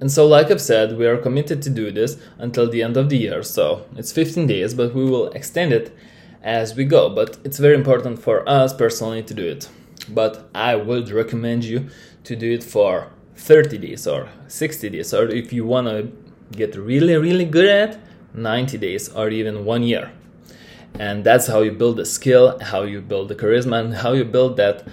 And 0.00 0.10
so, 0.10 0.26
like 0.26 0.50
I've 0.50 0.62
said, 0.62 0.96
we 0.96 1.06
are 1.06 1.18
committed 1.18 1.60
to 1.62 1.70
do 1.70 1.90
this 1.90 2.16
until 2.38 2.68
the 2.70 2.82
end 2.82 2.96
of 2.96 3.10
the 3.10 3.18
year. 3.18 3.42
So 3.42 3.86
it's 3.96 4.12
15 4.12 4.46
days, 4.46 4.72
but 4.74 4.94
we 4.94 5.04
will 5.04 5.28
extend 5.32 5.72
it 5.72 5.94
as 6.42 6.74
we 6.74 6.84
go. 6.84 7.10
But 7.10 7.36
it's 7.44 7.58
very 7.58 7.74
important 7.74 8.18
for 8.18 8.48
us 8.48 8.72
personally 8.72 9.22
to 9.24 9.34
do 9.34 9.46
it. 9.46 9.68
But 10.08 10.48
I 10.54 10.74
would 10.74 11.10
recommend 11.10 11.64
you 11.64 11.88
to 12.24 12.34
do 12.34 12.50
it 12.50 12.64
for 12.64 13.10
30 13.36 13.78
days 13.78 14.06
or 14.06 14.28
60 14.48 14.88
days, 14.88 15.12
or 15.12 15.28
if 15.28 15.52
you 15.52 15.66
want 15.66 15.88
to 15.88 16.10
get 16.52 16.76
really, 16.76 17.16
really 17.16 17.44
good 17.44 17.66
at 17.66 18.00
90 18.34 18.78
days 18.78 19.08
or 19.10 19.28
even 19.28 19.64
one 19.64 19.82
year. 19.82 20.12
And 20.98 21.24
that's 21.24 21.46
how 21.46 21.60
you 21.60 21.72
build 21.72 21.98
the 21.98 22.04
skill, 22.04 22.58
how 22.60 22.82
you 22.82 23.00
build 23.00 23.28
the 23.28 23.34
charisma, 23.34 23.80
and 23.80 23.94
how 23.94 24.12
you 24.12 24.24
build 24.24 24.56
that 24.56 24.86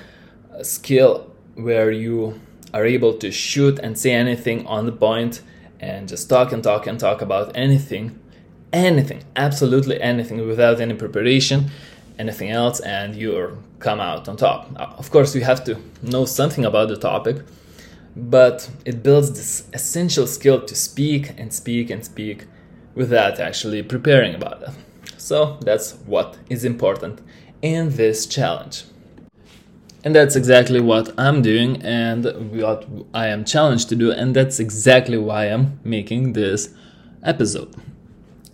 skill 0.61 1.33
where 1.55 1.91
you 1.91 2.39
are 2.74 2.86
able 2.86 3.13
to 3.13 3.31
shoot 3.31 3.79
and 3.79 3.97
say 3.97 4.12
anything 4.12 4.65
on 4.67 4.86
the 4.86 4.91
point 4.91 5.41
and 5.79 6.07
just 6.07 6.29
talk 6.29 6.51
and 6.51 6.63
talk 6.63 6.88
and 6.88 7.00
talk 7.00 7.21
about 7.21 7.51
anything, 7.55 8.19
anything, 8.74 9.24
absolutely 9.36 10.01
anything 10.01 10.45
without 10.47 10.81
any 10.81 10.93
preparation, 10.93 11.69
anything 12.19 12.50
else, 12.50 12.79
and 12.81 13.15
you 13.15 13.57
come 13.79 14.00
out 14.00 14.27
on 14.27 14.38
top. 14.38 14.71
Of 14.75 15.12
course, 15.12 15.36
you 15.36 15.43
have 15.43 15.63
to 15.65 15.77
know 16.01 16.25
something 16.25 16.65
about 16.65 16.89
the 16.89 16.97
topic, 16.97 17.38
but 18.15 18.69
it 18.86 19.03
builds 19.03 19.31
this 19.31 19.67
essential 19.74 20.25
skill 20.25 20.62
to 20.62 20.75
speak 20.75 21.33
and 21.38 21.53
speak 21.53 21.89
and 21.89 22.03
speak 22.03 22.47
without 22.95 23.39
actually 23.39 23.83
preparing 23.83 24.33
about 24.33 24.63
it. 24.63 24.69
So 25.17 25.57
that's 25.62 25.93
what 26.05 26.38
is 26.50 26.65
important 26.65 27.21
in 27.62 27.95
this 27.95 28.25
challenge. 28.25 28.86
And 30.07 30.15
that's 30.15 30.37
exactly 30.37 30.79
what 30.79 31.13
I'm 31.19 31.41
doing 31.41 31.81
and 31.81 32.23
what 32.57 32.87
I 33.13 33.27
am 33.27 33.43
challenged 33.43 33.89
to 33.89 33.95
do, 33.97 34.09
and 34.09 34.33
that's 34.33 34.57
exactly 34.57 35.17
why 35.17 35.47
I'm 35.47 35.81
making 35.83 36.31
this 36.31 36.73
episode. 37.23 37.75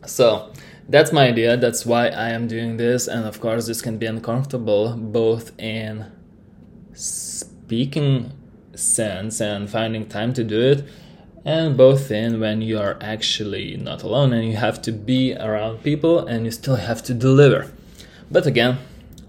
So, 0.08 0.52
that's 0.90 1.12
my 1.12 1.28
idea. 1.28 1.56
That's 1.56 1.86
why 1.86 2.08
I 2.08 2.30
am 2.30 2.48
doing 2.48 2.78
this. 2.78 3.08
And 3.08 3.28
of 3.28 3.40
course, 3.40 3.68
this 3.68 3.84
can 3.84 4.00
be 4.00 4.08
uncomfortable 4.08 4.98
both 4.98 5.52
in 5.60 6.12
speaking 6.94 8.32
sense 8.74 9.40
and 9.40 9.70
finding 9.70 10.08
time 10.08 10.34
to 10.34 10.44
do 10.44 10.60
it, 10.60 10.84
and 11.46 11.78
both 11.78 12.10
in 12.10 12.40
when 12.40 12.64
you 12.64 12.80
are 12.80 12.98
actually 13.00 13.78
not 13.78 14.02
alone 14.02 14.34
and 14.34 14.48
you 14.48 14.56
have 14.56 14.82
to 14.82 14.92
be 14.92 15.36
around 15.36 15.84
people 15.84 16.18
and 16.26 16.46
you 16.46 16.52
still 16.52 16.78
have 16.78 17.04
to 17.04 17.14
deliver. 17.14 17.72
But 18.32 18.48
again, 18.48 18.80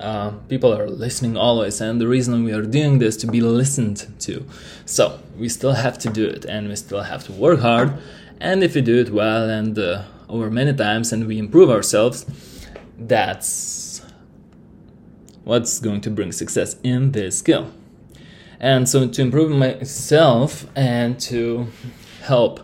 uh, 0.01 0.31
people 0.49 0.73
are 0.77 0.89
listening 0.89 1.37
always, 1.37 1.81
and 1.81 2.01
the 2.01 2.09
reason 2.09 2.45
we 2.45 2.53
are 2.53 2.63
doing 2.63 2.99
this 2.99 3.17
to 3.19 3.27
be 3.27 3.41
listened 3.41 4.07
to. 4.21 4.45
So 4.87 5.21
we 5.39 5.49
still 5.49 5.73
have 5.73 5.99
to 5.99 6.11
do 6.11 6.27
it, 6.27 6.45
and 6.45 6.69
we 6.69 6.77
still 6.77 7.03
have 7.03 7.25
to 7.25 7.33
work 7.33 7.61
hard. 7.61 7.99
And 8.41 8.63
if 8.63 8.75
we 8.75 8.81
do 8.81 8.99
it 8.99 9.11
well 9.11 9.49
and 9.49 9.79
uh, 9.79 10.05
over 10.29 10.51
many 10.51 10.75
times, 10.75 11.13
and 11.13 11.27
we 11.27 11.39
improve 11.39 11.71
ourselves, 11.71 12.27
that's 12.99 14.03
what's 15.45 15.79
going 15.79 16.01
to 16.03 16.11
bring 16.11 16.33
success 16.33 16.77
in 16.83 17.13
this 17.13 17.39
skill. 17.39 17.71
And 18.61 18.89
so, 18.89 19.07
to 19.07 19.23
improve 19.23 19.51
myself 19.51 20.67
and 20.75 21.21
to 21.21 21.69
help 22.23 22.61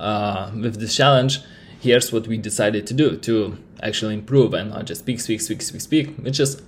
uh, 0.00 0.50
with 0.54 0.80
this 0.80 0.96
challenge, 0.96 1.40
here's 1.80 2.12
what 2.12 2.26
we 2.26 2.36
decided 2.36 2.86
to 2.88 2.94
do 2.94 3.16
to 3.18 3.58
actually 3.82 4.14
improve 4.14 4.54
and 4.54 4.70
not 4.70 4.86
just 4.86 5.02
speak, 5.02 5.20
speak, 5.20 5.40
speak, 5.40 5.62
speak, 5.62 5.80
speak, 5.80 6.16
which 6.16 6.40
is 6.40 6.60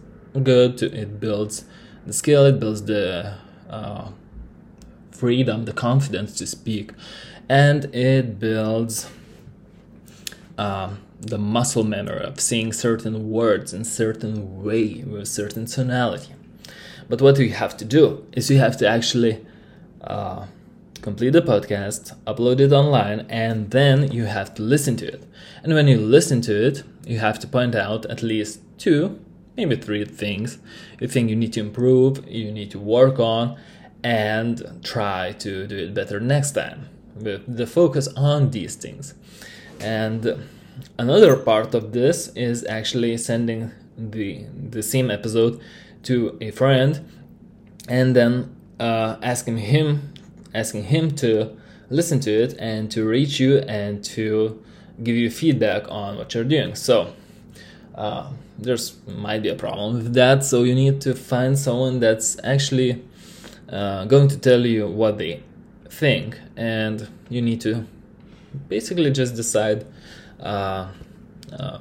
good. 0.43 0.79
To, 0.79 0.87
it 0.87 1.21
builds 1.21 1.65
the 2.07 2.13
skill, 2.13 2.45
it 2.47 2.61
builds 2.61 2.85
the 2.85 3.37
uh, 3.69 4.11
freedom, 5.11 5.65
the 5.65 5.73
confidence 5.73 6.37
to 6.39 6.47
speak, 6.47 6.93
and 7.49 7.85
it 7.95 8.39
builds 8.39 9.11
uh, 10.59 10.91
the 11.21 11.39
muscle 11.39 11.85
memory 11.85 12.25
of 12.25 12.41
saying 12.41 12.73
certain 12.73 13.31
words 13.31 13.73
in 13.73 13.85
certain 13.85 14.63
way 14.63 15.03
with 15.05 15.29
certain 15.29 15.67
tonality. 15.67 16.35
But 17.09 17.23
what 17.23 17.39
you 17.39 17.51
have 17.51 17.77
to 17.79 17.85
do 17.85 18.27
is 18.33 18.51
you 18.51 18.59
have 18.59 18.77
to 18.79 18.89
actually 18.89 19.45
uh, 20.01 20.47
complete 21.03 21.31
the 21.31 21.43
podcast, 21.43 22.15
upload 22.27 22.61
it 22.61 22.73
online, 22.73 23.27
and 23.29 23.71
then 23.71 24.11
you 24.11 24.25
have 24.25 24.55
to 24.57 24.63
listen 24.63 24.97
to 24.97 25.07
it. 25.07 25.23
And 25.63 25.73
when 25.73 25.89
you 25.89 25.99
listen 25.99 26.41
to 26.43 26.67
it, 26.67 26.83
you 27.07 27.19
have 27.21 27.39
to 27.41 27.47
point 27.47 27.75
out 27.75 28.07
at 28.07 28.23
least 28.23 28.61
two, 28.79 29.21
maybe 29.57 29.77
three 29.77 30.05
things 30.05 30.59
you 31.01 31.09
think 31.09 31.31
you 31.31 31.37
need 31.37 31.53
to 31.55 31.61
improve, 31.61 32.27
you 32.29 32.53
need 32.53 32.71
to 32.71 32.79
work 32.79 33.19
on, 33.19 33.59
and 34.03 34.81
try 34.85 35.33
to 35.33 35.67
do 35.67 35.77
it 35.77 35.95
better 35.95 36.21
next 36.21 36.53
time 36.53 36.89
with 37.17 37.43
the 37.57 37.67
focus 37.67 38.09
on 38.17 38.51
these 38.51 38.75
things. 38.75 39.15
And 39.81 40.47
another 40.99 41.37
part 41.37 41.75
of 41.75 41.93
this 41.93 42.29
is 42.29 42.65
actually 42.67 43.17
sending 43.17 43.73
the 43.97 44.45
the 44.71 44.83
same 44.83 45.11
episode 45.11 45.61
to 46.03 46.37
a 46.41 46.51
friend 46.51 47.09
and 47.89 48.15
then 48.15 48.55
uh, 48.79 49.17
asking 49.23 49.59
him 49.59 50.13
asking 50.55 50.85
him 50.85 51.11
to 51.11 51.57
listen 51.89 52.21
to 52.21 52.31
it 52.31 52.55
and 52.59 52.91
to 52.91 53.07
reach 53.07 53.41
you 53.41 53.59
and 53.61 54.05
to 54.05 54.63
give 55.03 55.17
you 55.17 55.31
feedback 55.31 55.91
on 55.91 56.17
what 56.19 56.35
you're 56.35 56.45
doing 56.45 56.75
so 56.75 57.15
uh, 57.97 58.31
there's 58.59 58.97
might 59.07 59.43
be 59.43 59.49
a 59.49 59.55
problem 59.55 59.95
with 59.95 60.15
that 60.15 60.45
so 60.45 60.63
you 60.63 60.75
need 60.75 61.01
to 61.01 61.15
find 61.15 61.59
someone 61.59 61.99
that's 62.01 62.37
actually 62.45 63.03
uh, 63.71 64.05
going 64.05 64.29
to 64.29 64.39
tell 64.39 64.65
you 64.65 64.87
what 64.87 65.19
they 65.19 65.43
think 65.89 66.39
and 66.57 67.09
you 67.29 67.43
need 67.43 67.61
to 67.61 67.87
basically 68.69 69.11
just 69.11 69.35
decide 69.35 69.87
uh, 70.41 70.89
uh, 71.53 71.79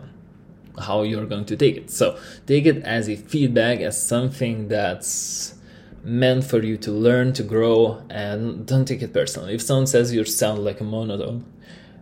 how 0.80 1.04
you're 1.04 1.26
going 1.26 1.46
to 1.46 1.56
take 1.56 1.78
it. 1.78 1.90
So 1.90 2.18
take 2.46 2.66
it 2.66 2.84
as 2.84 3.10
a 3.10 3.16
feedback, 3.16 3.80
as 3.80 4.02
something 4.02 4.68
that's 4.68 5.56
meant 6.04 6.44
for 6.44 6.62
you 6.62 6.78
to 6.78 6.92
learn, 6.92 7.34
to 7.34 7.44
grow, 7.44 8.04
and 8.10 8.66
don't 8.66 8.86
take 8.86 9.02
it 9.02 9.14
personally. 9.14 9.56
If 9.56 9.62
someone 9.62 9.88
says 9.88 10.14
you 10.14 10.24
sound 10.26 10.64
like 10.64 10.82
a 10.82 10.84
monotone, 10.84 11.46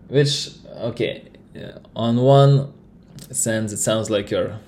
which, 0.08 0.50
okay, 0.78 1.30
on 1.96 2.18
one 2.18 2.74
sense, 3.34 3.72
it 3.72 3.78
sounds 3.78 4.10
like 4.10 4.32
you're. 4.32 4.60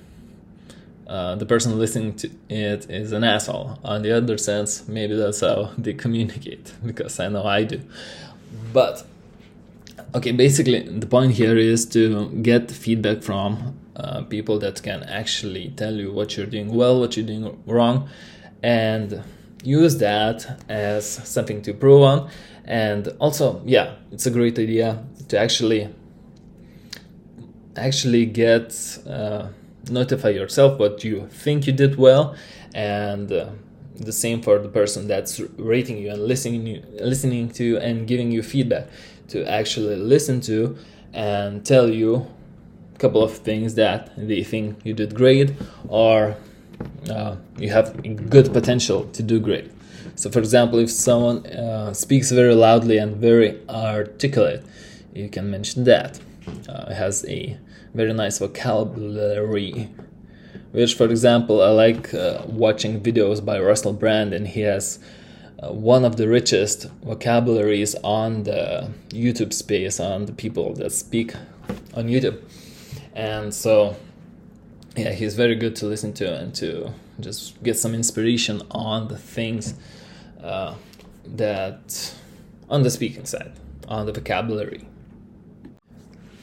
Uh, 1.07 1.35
the 1.35 1.45
person 1.45 1.77
listening 1.77 2.15
to 2.15 2.31
it 2.49 2.89
is 2.89 3.11
an 3.11 3.23
asshole. 3.23 3.77
On 3.83 4.01
the 4.01 4.11
other 4.11 4.39
sense, 4.39 4.87
maybe 4.87 5.15
that's 5.15 5.41
how 5.41 5.71
they 5.77 5.93
communicate, 5.93 6.73
because 6.85 7.19
I 7.19 7.29
know 7.29 7.45
I 7.45 7.63
do. 7.63 7.81
But 8.73 9.05
okay 10.15 10.31
basically 10.31 10.81
the 10.81 11.05
point 11.05 11.33
here 11.33 11.57
is 11.57 11.85
to 11.85 12.29
get 12.41 12.71
feedback 12.71 13.21
from 13.21 13.77
uh, 13.97 14.21
people 14.23 14.57
that 14.59 14.81
can 14.81 15.03
actually 15.03 15.73
tell 15.75 15.93
you 15.93 16.11
what 16.11 16.37
you're 16.37 16.45
doing 16.45 16.73
well 16.73 16.99
what 16.99 17.17
you're 17.17 17.25
doing 17.25 17.61
wrong 17.65 18.07
and 18.63 19.21
use 19.63 19.97
that 19.97 20.63
as 20.69 21.05
something 21.05 21.61
to 21.61 21.71
improve 21.71 22.01
on 22.01 22.29
and 22.63 23.09
also 23.19 23.61
yeah 23.65 23.95
it's 24.11 24.25
a 24.25 24.31
great 24.31 24.57
idea 24.57 25.03
to 25.27 25.37
actually 25.37 25.89
actually 27.75 28.25
get 28.25 28.99
uh, 29.07 29.47
notify 29.89 30.29
yourself 30.29 30.79
what 30.79 31.03
you 31.03 31.27
think 31.27 31.67
you 31.67 31.73
did 31.73 31.97
well 31.97 32.35
and 32.73 33.31
uh, 33.31 33.49
the 33.95 34.11
same 34.11 34.41
for 34.41 34.59
the 34.59 34.67
person 34.67 35.07
that's 35.07 35.39
rating 35.57 35.97
you 35.97 36.09
and 36.09 36.23
listening 36.23 36.83
listening 36.99 37.49
to 37.49 37.63
you 37.63 37.77
and 37.77 38.07
giving 38.07 38.31
you 38.31 38.43
feedback 38.43 38.87
to 39.27 39.45
actually 39.49 39.95
listen 39.95 40.41
to 40.41 40.77
and 41.13 41.65
tell 41.65 41.89
you 41.89 42.27
a 42.93 42.97
couple 42.97 43.23
of 43.23 43.31
things 43.31 43.75
that 43.75 44.11
they 44.17 44.43
think 44.43 44.77
you 44.83 44.93
did 44.93 45.15
great 45.15 45.53
or 45.87 46.35
uh, 47.09 47.35
you 47.57 47.69
have 47.69 48.01
good 48.29 48.51
potential 48.51 49.05
to 49.13 49.23
do 49.23 49.39
great. 49.39 49.71
So, 50.15 50.29
for 50.29 50.39
example, 50.39 50.79
if 50.79 50.91
someone 50.91 51.45
uh, 51.45 51.93
speaks 51.93 52.31
very 52.31 52.55
loudly 52.55 52.97
and 52.97 53.15
very 53.15 53.59
articulate, 53.69 54.63
you 55.13 55.29
can 55.29 55.49
mention 55.49 55.83
that. 55.85 56.19
Uh, 56.67 56.93
has 56.93 57.25
a 57.27 57.57
very 57.93 58.13
nice 58.13 58.39
vocabulary. 58.39 59.89
Which, 60.71 60.95
for 60.95 61.05
example, 61.05 61.61
I 61.61 61.69
like 61.69 62.13
uh, 62.13 62.43
watching 62.47 63.01
videos 63.01 63.43
by 63.43 63.59
Russell 63.59 63.93
Brand, 63.93 64.33
and 64.33 64.47
he 64.47 64.61
has 64.61 64.99
uh, 65.59 65.71
one 65.71 66.03
of 66.03 66.17
the 66.17 66.27
richest 66.27 66.89
vocabularies 67.03 67.95
on 68.03 68.43
the 68.43 68.91
YouTube 69.09 69.53
space, 69.53 69.99
on 69.99 70.25
the 70.25 70.33
people 70.33 70.73
that 70.73 70.91
speak 70.91 71.33
on 71.93 72.07
YouTube. 72.07 72.41
And 73.13 73.53
so, 73.53 73.95
yeah, 74.97 75.11
he's 75.11 75.35
very 75.35 75.55
good 75.55 75.75
to 75.77 75.85
listen 75.85 76.13
to 76.13 76.35
and 76.35 76.53
to 76.55 76.91
just 77.21 77.63
get 77.63 77.77
some 77.77 77.93
inspiration 77.93 78.61
on 78.71 79.07
the 79.07 79.17
things 79.17 79.75
uh, 80.43 80.75
that 81.25 82.13
on 82.69 82.83
the 82.83 82.89
speaking 82.89 83.25
side, 83.25 83.53
on 83.87 84.05
the 84.05 84.11
vocabulary. 84.11 84.87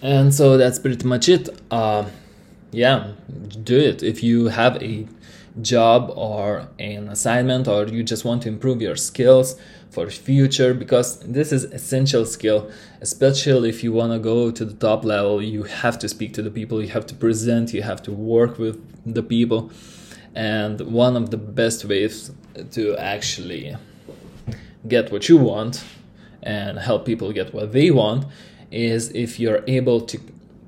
And 0.03 0.35
so 0.35 0.57
that's 0.57 0.81
pretty 0.81 1.07
much 1.07 1.29
it. 1.29 1.49
Uh, 1.71 2.07
yeah, 2.73 3.13
do 3.63 3.79
it. 3.79 4.03
If 4.03 4.23
you 4.23 4.49
have 4.49 4.83
a 4.83 5.07
job 5.61 6.13
or 6.17 6.67
an 6.79 7.09
assignment 7.09 7.69
or 7.69 7.87
you 7.87 8.03
just 8.03 8.25
want 8.25 8.43
to 8.43 8.49
improve 8.49 8.81
your 8.81 8.97
skills 8.97 9.57
for 9.91 10.09
future 10.09 10.73
because 10.73 11.21
this 11.21 11.53
is 11.53 11.65
essential 11.65 12.25
skill 12.25 12.71
especially 13.03 13.69
if 13.69 13.85
you 13.85 13.93
want 13.93 14.11
to 14.11 14.19
go 14.19 14.51
to 14.51 14.65
the 14.65 14.73
top 14.73 15.05
level 15.05 15.43
you 15.43 15.65
have 15.65 15.99
to 15.99 16.09
speak 16.09 16.33
to 16.33 16.41
the 16.41 16.51
people 16.51 16.81
you 16.83 16.89
have 16.89 17.05
to 17.05 17.15
present 17.15 17.75
you 17.75 17.83
have 17.83 18.03
to 18.03 18.11
work 18.11 18.59
with 18.59 18.81
the 19.05 19.23
people 19.23 19.71
and 20.35 20.81
one 20.81 21.17
of 21.17 21.31
the 21.31 21.37
best 21.37 21.85
ways 21.85 22.33
to 22.71 22.97
actually 22.97 23.77
get 24.89 25.13
what 25.13 25.29
you 25.29 25.37
want 25.37 25.85
and 26.43 26.79
help 26.79 27.05
people 27.05 27.31
get 27.31 27.53
what 27.53 27.73
they 27.73 27.91
want 27.91 28.25
is 28.73 29.11
if 29.11 29.39
you're 29.39 29.63
able 29.67 30.01
to 30.01 30.19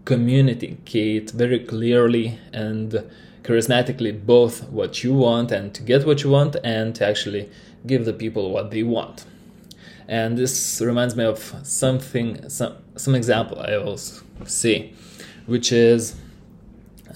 communicate 0.04 1.30
very 1.30 1.58
clearly 1.60 2.38
and 2.52 3.04
charismatically 3.42 4.24
both 4.24 4.68
what 4.70 5.02
you 5.02 5.14
want 5.14 5.50
and 5.50 5.74
to 5.74 5.82
get 5.82 6.06
what 6.06 6.22
you 6.22 6.30
want 6.30 6.56
and 6.62 6.94
to 6.94 7.06
actually 7.06 7.48
give 7.86 8.04
the 8.04 8.12
people 8.12 8.50
what 8.50 8.70
they 8.70 8.82
want. 8.82 9.24
And 10.06 10.36
this 10.36 10.82
reminds 10.84 11.16
me 11.16 11.24
of 11.24 11.38
something, 11.62 12.48
some, 12.48 12.76
some 12.96 13.14
example 13.14 13.58
I 13.60 13.76
always 13.76 14.22
see, 14.44 14.94
which 15.46 15.72
is 15.72 16.16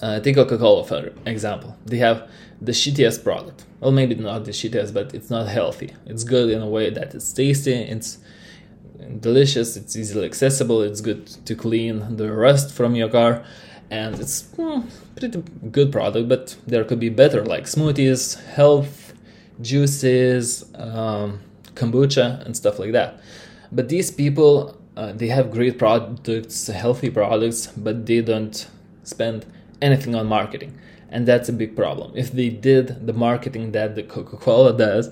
uh, 0.01 0.19
take 0.19 0.35
Coca 0.35 0.57
Cola 0.57 0.83
for 0.83 1.11
example. 1.25 1.77
They 1.85 1.97
have 1.97 2.29
the 2.61 2.71
shittiest 2.71 3.23
product. 3.23 3.65
Well, 3.79 3.91
maybe 3.91 4.15
not 4.15 4.45
the 4.45 4.51
shittiest, 4.51 4.93
but 4.93 5.13
it's 5.13 5.29
not 5.29 5.47
healthy. 5.47 5.93
It's 6.05 6.23
good 6.23 6.49
in 6.49 6.61
a 6.61 6.67
way 6.67 6.89
that 6.89 7.13
it's 7.13 7.31
tasty, 7.31 7.73
it's 7.73 8.17
delicious, 9.19 9.75
it's 9.75 9.95
easily 9.95 10.25
accessible, 10.25 10.81
it's 10.81 11.01
good 11.01 11.27
to 11.45 11.55
clean 11.55 12.17
the 12.17 12.31
rust 12.31 12.73
from 12.73 12.95
your 12.95 13.09
car, 13.09 13.43
and 13.89 14.19
it's 14.19 14.51
hmm, 14.51 14.81
pretty 15.15 15.41
good 15.71 15.91
product 15.91 16.29
but 16.29 16.55
there 16.67 16.83
could 16.83 16.99
be 16.99 17.09
better 17.09 17.43
like 17.43 17.63
smoothies 17.63 18.39
health 18.53 19.13
juices 19.61 20.63
um, 20.75 21.39
kombucha 21.73 22.45
and 22.45 22.55
stuff 22.55 22.77
like 22.77 22.91
that 22.91 23.19
but 23.71 23.89
these 23.89 24.11
people 24.11 24.77
uh, 24.95 25.11
they 25.13 25.27
have 25.27 25.49
great 25.49 25.79
products 25.79 26.67
healthy 26.67 27.09
products 27.09 27.65
but 27.65 28.05
they 28.05 28.21
don't 28.21 28.67
spend 29.09 29.45
anything 29.81 30.15
on 30.15 30.27
marketing. 30.27 30.77
And 31.09 31.27
that's 31.27 31.49
a 31.49 31.53
big 31.53 31.75
problem. 31.75 32.11
If 32.15 32.31
they 32.31 32.49
did 32.49 33.07
the 33.07 33.13
marketing 33.13 33.71
that 33.71 33.95
the 33.95 34.03
Coca 34.03 34.37
Cola 34.37 34.77
does, 34.77 35.09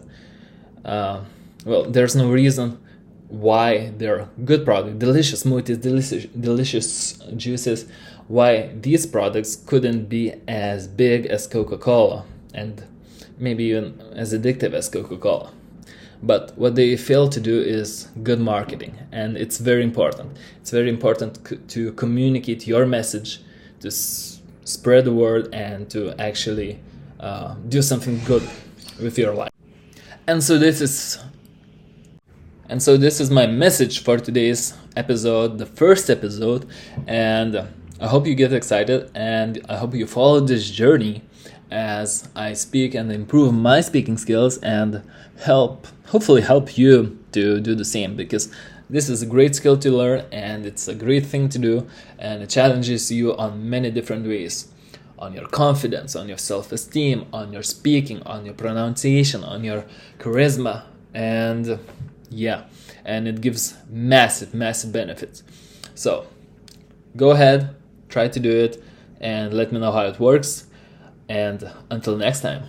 uh, 0.85 1.21
well, 1.65 1.85
there's 1.85 2.15
no 2.15 2.29
reason 2.29 2.79
why 3.29 3.91
they're 3.97 4.29
good 4.45 4.63
products, 4.65 4.97
delicious 4.97 5.43
smoothies, 5.43 5.81
delicious, 5.81 6.25
delicious 6.25 7.13
juices, 7.35 7.85
why 8.27 8.71
these 8.81 9.05
products 9.05 9.55
couldn't 9.55 10.05
be 10.05 10.33
as 10.47 10.87
big 10.87 11.25
as 11.25 11.47
Coca 11.47 11.77
Cola 11.77 12.25
and 12.53 12.83
maybe 13.37 13.65
even 13.65 13.99
as 14.15 14.33
addictive 14.33 14.73
as 14.73 14.89
Coca 14.89 15.17
Cola. 15.17 15.51
But 16.23 16.57
what 16.57 16.75
they 16.75 16.97
fail 16.97 17.29
to 17.29 17.39
do 17.39 17.61
is 17.61 18.07
good 18.23 18.39
marketing, 18.39 18.97
and 19.11 19.37
it's 19.37 19.59
very 19.59 19.83
important. 19.83 20.35
It's 20.61 20.71
very 20.71 20.89
important 20.89 21.47
c- 21.47 21.57
to 21.57 21.91
communicate 21.93 22.65
your 22.65 22.87
message, 22.87 23.39
to 23.81 23.89
s- 23.89 24.41
spread 24.63 25.05
the 25.05 25.13
word, 25.13 25.53
and 25.53 25.87
to 25.91 26.19
actually 26.19 26.79
uh, 27.19 27.53
do 27.69 27.83
something 27.83 28.19
good 28.25 28.41
with 28.99 29.19
your 29.19 29.35
life. 29.35 29.51
And 30.25 30.43
so 30.43 30.57
this 30.57 30.81
is 30.81 31.19
and 32.69 32.83
so 32.83 32.97
this 32.97 33.21
is 33.21 33.31
my 33.31 33.47
message 33.47 34.03
for 34.03 34.17
today's 34.17 34.73
episode, 34.97 35.57
the 35.57 35.65
first 35.65 36.09
episode, 36.09 36.67
and 37.07 37.65
I 38.01 38.07
hope 38.07 38.27
you 38.27 38.35
get 38.35 38.51
excited 38.51 39.09
and 39.15 39.65
I 39.69 39.77
hope 39.77 39.93
you 39.93 40.05
follow 40.05 40.41
this 40.41 40.69
journey 40.69 41.21
as 41.71 42.27
I 42.35 42.53
speak 42.53 42.93
and 42.93 43.09
improve 43.09 43.53
my 43.53 43.79
speaking 43.79 44.17
skills 44.17 44.57
and 44.57 45.01
help 45.39 45.87
hopefully 46.07 46.41
help 46.41 46.77
you 46.77 47.17
to 47.31 47.61
do 47.61 47.73
the 47.73 47.85
same 47.85 48.15
because 48.15 48.53
this 48.89 49.07
is 49.07 49.21
a 49.21 49.25
great 49.25 49.55
skill 49.55 49.77
to 49.77 49.91
learn 49.91 50.25
and 50.31 50.65
it's 50.65 50.89
a 50.89 50.95
great 50.95 51.25
thing 51.25 51.47
to 51.49 51.59
do 51.59 51.87
and 52.19 52.43
it 52.43 52.49
challenges 52.49 53.09
you 53.11 53.35
on 53.37 53.69
many 53.69 53.91
different 53.91 54.27
ways. 54.27 54.67
On 55.19 55.33
your 55.33 55.47
confidence, 55.47 56.15
on 56.15 56.27
your 56.27 56.37
self 56.37 56.71
esteem, 56.71 57.25
on 57.31 57.51
your 57.51 57.63
speaking, 57.63 58.21
on 58.23 58.45
your 58.45 58.53
pronunciation, 58.53 59.43
on 59.43 59.63
your 59.63 59.85
charisma, 60.19 60.83
and 61.13 61.79
yeah 62.29 62.65
and 63.05 63.27
it 63.27 63.41
gives 63.41 63.75
massive 63.89 64.53
massive 64.53 64.91
benefits. 64.91 65.43
So 65.95 66.27
go 67.15 67.31
ahead 67.31 67.75
try 68.09 68.27
to 68.27 68.39
do 68.39 68.51
it 68.51 68.81
and 69.19 69.53
let 69.53 69.71
me 69.71 69.79
know 69.79 69.91
how 69.91 70.05
it 70.05 70.19
works 70.19 70.67
and 71.27 71.69
until 71.89 72.15
next 72.15 72.41
time 72.41 72.63